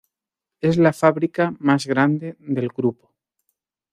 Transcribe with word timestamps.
Es 0.61 0.77
la 0.77 0.93
fábrica 0.93 1.53
más 1.59 1.85
grande 1.85 2.35
del 2.39 2.69
grupo. 2.69 3.11